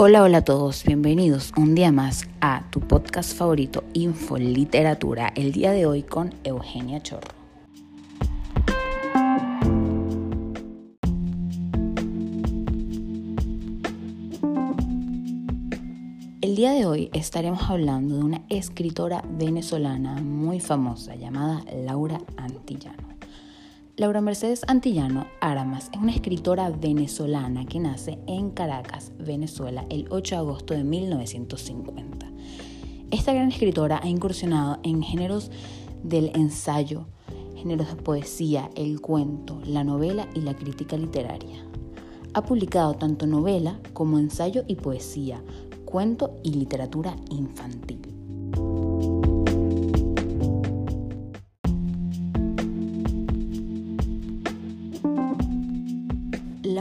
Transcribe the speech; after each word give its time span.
Hola, 0.00 0.22
hola 0.22 0.38
a 0.38 0.44
todos, 0.44 0.84
bienvenidos 0.84 1.52
un 1.56 1.74
día 1.74 1.90
más 1.90 2.28
a 2.40 2.70
tu 2.70 2.78
podcast 2.78 3.36
favorito 3.36 3.82
Info 3.94 4.38
Literatura, 4.38 5.32
el 5.34 5.50
día 5.50 5.72
de 5.72 5.86
hoy 5.86 6.04
con 6.04 6.32
Eugenia 6.44 7.02
Chorro. 7.02 7.26
El 16.42 16.54
día 16.54 16.70
de 16.70 16.86
hoy 16.86 17.10
estaremos 17.12 17.68
hablando 17.68 18.18
de 18.18 18.22
una 18.22 18.42
escritora 18.48 19.24
venezolana 19.28 20.22
muy 20.22 20.60
famosa 20.60 21.16
llamada 21.16 21.64
Laura 21.74 22.20
Antillano. 22.36 23.07
Laura 23.98 24.20
Mercedes 24.20 24.62
Antillano 24.68 25.26
Aramas 25.40 25.90
es 25.92 25.98
una 25.98 26.12
escritora 26.12 26.70
venezolana 26.70 27.66
que 27.66 27.80
nace 27.80 28.20
en 28.28 28.50
Caracas, 28.50 29.10
Venezuela, 29.18 29.86
el 29.90 30.06
8 30.10 30.36
de 30.36 30.38
agosto 30.38 30.74
de 30.74 30.84
1950. 30.84 32.30
Esta 33.10 33.32
gran 33.32 33.48
escritora 33.48 33.98
ha 34.00 34.06
incursionado 34.06 34.78
en 34.84 35.02
géneros 35.02 35.50
del 36.04 36.30
ensayo, 36.36 37.06
géneros 37.56 37.88
de 37.88 38.00
poesía, 38.00 38.70
el 38.76 39.00
cuento, 39.00 39.60
la 39.66 39.82
novela 39.82 40.28
y 40.32 40.42
la 40.42 40.54
crítica 40.54 40.96
literaria. 40.96 41.66
Ha 42.34 42.42
publicado 42.44 42.94
tanto 42.94 43.26
novela 43.26 43.80
como 43.94 44.20
ensayo 44.20 44.62
y 44.68 44.76
poesía, 44.76 45.42
cuento 45.84 46.36
y 46.44 46.52
literatura 46.52 47.16
infantil. 47.30 48.07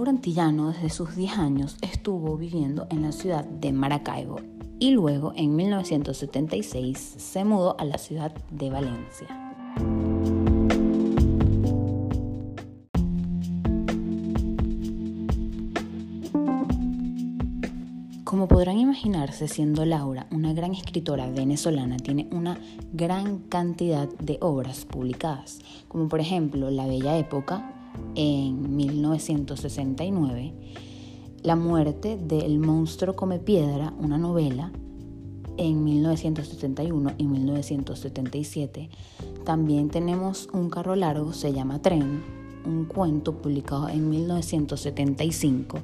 Laura 0.00 0.12
Antillano 0.12 0.72
desde 0.72 0.88
sus 0.88 1.14
10 1.14 1.36
años 1.36 1.76
estuvo 1.82 2.34
viviendo 2.38 2.86
en 2.88 3.02
la 3.02 3.12
ciudad 3.12 3.44
de 3.44 3.70
Maracaibo 3.70 4.36
y 4.78 4.92
luego 4.92 5.34
en 5.36 5.54
1976 5.54 7.16
se 7.18 7.44
mudó 7.44 7.78
a 7.78 7.84
la 7.84 7.98
ciudad 7.98 8.32
de 8.50 8.70
Valencia. 8.70 9.26
Como 18.24 18.48
podrán 18.48 18.78
imaginarse, 18.78 19.48
siendo 19.48 19.84
Laura 19.84 20.28
una 20.30 20.54
gran 20.54 20.72
escritora 20.72 21.28
venezolana, 21.28 21.98
tiene 21.98 22.26
una 22.32 22.58
gran 22.94 23.40
cantidad 23.40 24.08
de 24.18 24.38
obras 24.40 24.86
publicadas, 24.86 25.58
como 25.88 26.08
por 26.08 26.20
ejemplo 26.20 26.70
La 26.70 26.86
Bella 26.86 27.18
Época, 27.18 27.76
en 28.14 28.76
1969, 28.76 30.54
La 31.42 31.56
muerte 31.56 32.18
del 32.18 32.58
monstruo 32.58 33.16
come 33.16 33.38
piedra, 33.38 33.94
una 33.98 34.18
novela, 34.18 34.72
en 35.56 35.84
1971 35.84 37.12
y 37.18 37.24
1977. 37.24 38.90
También 39.44 39.90
tenemos 39.90 40.48
Un 40.52 40.70
carro 40.70 40.96
largo, 40.96 41.32
se 41.32 41.52
llama 41.52 41.82
Tren, 41.82 42.22
un 42.64 42.86
cuento 42.86 43.40
publicado 43.40 43.88
en 43.88 44.08
1975. 44.08 45.78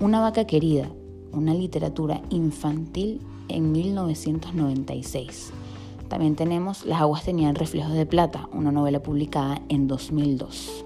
Una 0.00 0.20
vaca 0.20 0.46
querida, 0.46 0.90
una 1.32 1.54
literatura 1.54 2.22
infantil 2.30 3.20
en 3.48 3.72
1996. 3.72 5.52
También 6.08 6.36
tenemos 6.36 6.84
Las 6.86 7.02
aguas 7.02 7.24
tenían 7.24 7.54
reflejos 7.54 7.92
de 7.92 8.06
plata, 8.06 8.48
una 8.52 8.72
novela 8.72 9.02
publicada 9.02 9.60
en 9.68 9.88
2002. 9.88 10.84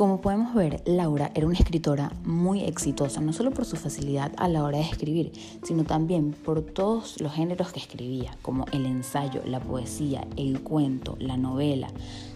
Como 0.00 0.22
podemos 0.22 0.54
ver, 0.54 0.82
Laura 0.86 1.30
era 1.34 1.46
una 1.46 1.58
escritora 1.58 2.10
muy 2.24 2.62
exitosa, 2.62 3.20
no 3.20 3.34
solo 3.34 3.50
por 3.50 3.66
su 3.66 3.76
facilidad 3.76 4.32
a 4.38 4.48
la 4.48 4.64
hora 4.64 4.78
de 4.78 4.84
escribir, 4.84 5.30
sino 5.62 5.84
también 5.84 6.32
por 6.32 6.62
todos 6.62 7.20
los 7.20 7.34
géneros 7.34 7.70
que 7.70 7.80
escribía, 7.80 8.34
como 8.40 8.64
el 8.72 8.86
ensayo, 8.86 9.42
la 9.44 9.60
poesía, 9.60 10.26
el 10.38 10.62
cuento, 10.62 11.18
la 11.20 11.36
novela. 11.36 11.88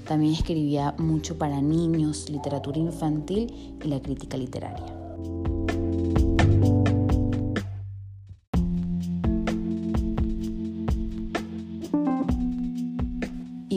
También 0.06 0.34
escribía 0.34 0.94
mucho 0.98 1.38
para 1.38 1.62
niños, 1.62 2.28
literatura 2.28 2.76
infantil 2.76 3.78
y 3.82 3.88
la 3.88 4.02
crítica 4.02 4.36
literaria. 4.36 4.93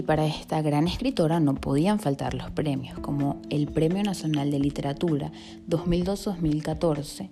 Para 0.08 0.26
esta 0.26 0.62
gran 0.62 0.88
escritora 0.88 1.42
no 1.42 1.54
podían 1.54 2.00
faltar 2.00 2.34
los 2.34 2.50
premios, 2.50 2.98
como 3.00 3.42
el 3.50 3.68
Premio 3.68 4.02
Nacional 4.04 4.50
de 4.50 4.58
Literatura 4.58 5.34
2002-2014, 5.70 7.30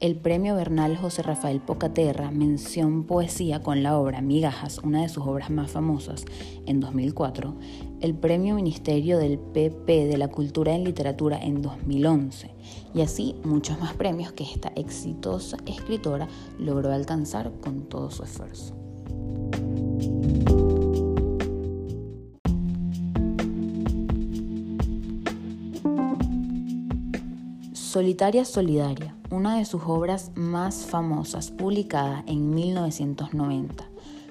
el 0.00 0.16
Premio 0.16 0.56
Bernal 0.56 0.96
José 0.96 1.22
Rafael 1.22 1.60
Pocaterra, 1.60 2.32
mención 2.32 3.04
poesía 3.04 3.62
con 3.62 3.84
la 3.84 3.96
obra 3.96 4.20
Migajas, 4.20 4.78
una 4.78 5.02
de 5.02 5.08
sus 5.08 5.24
obras 5.24 5.48
más 5.48 5.70
famosas, 5.70 6.24
en 6.66 6.80
2004, 6.80 7.54
el 8.00 8.14
Premio 8.16 8.56
Ministerio 8.56 9.18
del 9.18 9.38
PP 9.38 10.06
de 10.06 10.18
la 10.18 10.26
Cultura 10.26 10.74
en 10.74 10.82
Literatura 10.82 11.38
en 11.40 11.62
2011, 11.62 12.50
y 12.96 13.00
así 13.02 13.36
muchos 13.44 13.78
más 13.78 13.94
premios 13.94 14.32
que 14.32 14.42
esta 14.42 14.72
exitosa 14.74 15.56
escritora 15.66 16.26
logró 16.58 16.90
alcanzar 16.92 17.52
con 17.60 17.88
todo 17.88 18.10
su 18.10 18.24
esfuerzo. 18.24 18.81
Solitaria 27.92 28.46
Solidaria, 28.46 29.14
una 29.30 29.58
de 29.58 29.66
sus 29.66 29.82
obras 29.84 30.30
más 30.34 30.86
famosas, 30.86 31.50
publicada 31.50 32.24
en 32.26 32.54
1990. 32.54 33.84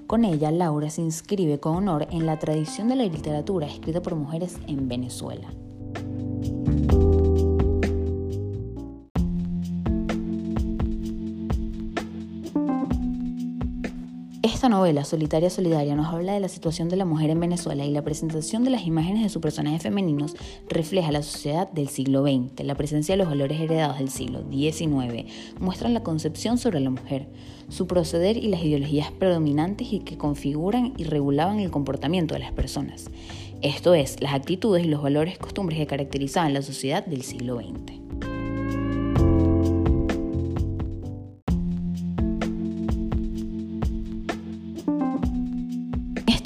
Con 0.08 0.26
ella, 0.26 0.50
Laura 0.50 0.90
se 0.90 1.04
inscribe 1.04 1.60
con 1.60 1.76
honor 1.76 2.08
en 2.10 2.26
la 2.26 2.40
tradición 2.40 2.88
de 2.88 2.96
la 2.96 3.04
literatura 3.04 3.68
escrita 3.68 4.02
por 4.02 4.16
mujeres 4.16 4.58
en 4.66 4.88
Venezuela. 4.88 5.48
Esta 14.44 14.70
novela, 14.70 15.06
Solitaria 15.06 15.52
Solidaria, 15.52 15.96
nos 15.96 16.12
habla 16.12 16.34
de 16.34 16.40
la 16.40 16.48
situación 16.48 16.90
de 16.90 16.96
la 16.96 17.06
mujer 17.06 17.30
en 17.30 17.40
Venezuela 17.40 17.86
y 17.86 17.92
la 17.92 18.02
presentación 18.02 18.64
de 18.64 18.72
las 18.72 18.88
imágenes 18.88 19.22
de 19.22 19.30
sus 19.30 19.40
personajes 19.40 19.84
femeninos 19.84 20.36
refleja 20.68 21.12
la 21.12 21.22
sociedad 21.22 21.70
del 21.72 21.90
siglo 21.90 22.24
XX. 22.24 22.64
La 22.64 22.74
presencia 22.74 23.14
de 23.14 23.18
los 23.18 23.30
valores 23.30 23.62
heredados 23.62 24.00
del 24.00 24.10
siglo 24.10 24.44
XIX 24.50 25.32
muestran 25.60 25.94
la 25.94 26.02
concepción 26.02 26.58
sobre 26.58 26.80
la 26.80 26.90
mujer, 26.90 27.28
su 27.70 27.86
proceder 27.86 28.36
y 28.36 28.48
las 28.48 28.64
ideologías 28.64 29.12
predominantes 29.12 29.94
y 29.94 30.00
que 30.00 30.18
configuran 30.18 30.94
y 30.98 31.04
regulaban 31.04 31.60
el 31.60 31.70
comportamiento 31.70 32.34
de 32.34 32.40
las 32.40 32.52
personas. 32.52 33.12
Esto 33.62 33.94
es, 33.94 34.20
las 34.22 34.34
actitudes 34.34 34.84
y 34.84 34.88
los 34.88 35.04
valores 35.04 35.38
costumbres 35.38 35.78
que 35.78 35.86
caracterizaban 35.86 36.56
la 36.56 36.64
sociedad 36.64 37.06
del 37.06 37.22
siglo 37.22 37.58
XX. 37.58 38.01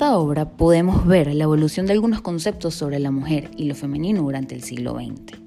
Esta 0.05 0.19
obra 0.19 0.51
podemos 0.51 1.07
ver 1.07 1.33
la 1.33 1.45
evolución 1.45 1.87
de 1.87 1.93
algunos 1.93 2.21
conceptos 2.21 2.75
sobre 2.75 2.99
la 2.99 3.09
mujer 3.09 3.49
y 3.57 3.63
lo 3.63 3.73
femenino 3.73 4.21
durante 4.21 4.53
el 4.53 4.61
siglo 4.61 4.93
XX. 4.93 5.39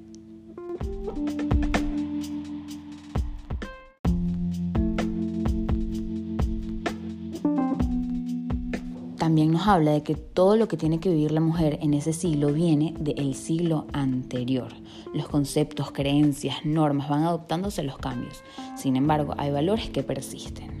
También 9.17 9.51
nos 9.51 9.65
habla 9.65 9.91
de 9.91 10.03
que 10.03 10.15
todo 10.15 10.57
lo 10.57 10.67
que 10.67 10.75
tiene 10.75 10.99
que 10.99 11.09
vivir 11.09 11.31
la 11.31 11.39
mujer 11.39 11.79
en 11.81 11.93
ese 11.93 12.11
siglo 12.11 12.51
viene 12.51 12.93
del 12.99 13.35
siglo 13.35 13.87
anterior. 13.93 14.73
Los 15.13 15.29
conceptos, 15.29 15.93
creencias, 15.93 16.65
normas 16.65 17.07
van 17.07 17.23
adoptándose 17.23 17.81
los 17.83 17.97
cambios. 17.97 18.43
Sin 18.75 18.97
embargo, 18.97 19.35
hay 19.37 19.51
valores 19.51 19.89
que 19.89 20.03
persisten. 20.03 20.78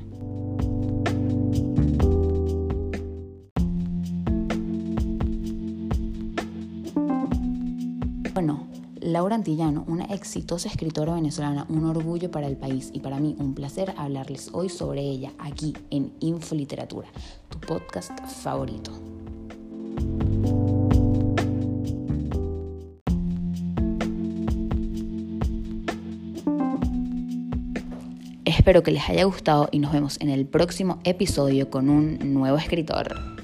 Laura 9.01 9.35
Antillano, 9.35 9.85
una 9.87 10.05
exitosa 10.05 10.67
escritora 10.67 11.13
venezolana, 11.13 11.65
un 11.69 11.85
orgullo 11.85 12.29
para 12.31 12.47
el 12.47 12.57
país 12.57 12.89
y 12.93 12.99
para 12.99 13.19
mí 13.19 13.35
un 13.39 13.53
placer 13.53 13.93
hablarles 13.97 14.49
hoy 14.51 14.69
sobre 14.69 15.01
ella 15.01 15.31
aquí 15.39 15.73
en 15.89 16.11
Infoliteratura, 16.19 17.07
tu 17.49 17.59
podcast 17.59 18.11
favorito. 18.25 18.91
Espero 28.45 28.83
que 28.83 28.91
les 28.91 29.07
haya 29.09 29.23
gustado 29.23 29.69
y 29.71 29.79
nos 29.79 29.93
vemos 29.93 30.17
en 30.19 30.29
el 30.29 30.45
próximo 30.45 30.99
episodio 31.03 31.69
con 31.69 31.89
un 31.89 32.33
nuevo 32.33 32.57
escritor. 32.57 33.38